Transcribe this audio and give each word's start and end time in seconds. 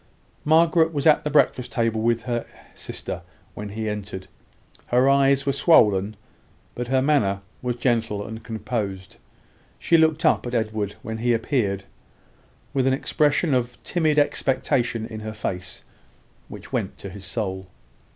Margaret 0.45 0.91
was 0.91 1.05
at 1.05 1.23
the 1.23 1.29
breakfast 1.29 1.71
table 1.71 2.01
with 2.01 2.23
her 2.23 2.47
sister 2.73 3.21
when 3.53 3.69
he 3.69 3.87
entered. 3.87 4.25
Her 4.87 5.07
eyes 5.07 5.45
were 5.45 5.53
swollen, 5.53 6.15
but 6.73 6.87
her 6.87 7.03
manner 7.03 7.41
was 7.61 7.75
gentle 7.75 8.25
and 8.25 8.43
composed. 8.43 9.17
She 9.77 9.99
looked 9.99 10.25
up 10.25 10.47
at 10.47 10.55
Edward, 10.55 10.95
when 11.03 11.19
he 11.19 11.33
appeared, 11.35 11.83
with 12.73 12.87
an 12.87 12.93
expression 12.93 13.53
of 13.53 13.77
timid 13.83 14.17
expectation 14.17 15.05
in 15.05 15.19
her 15.19 15.33
face, 15.33 15.83
which 16.47 16.73
went 16.73 16.97
to 16.97 17.11
his 17.11 17.23
soul. 17.23 17.67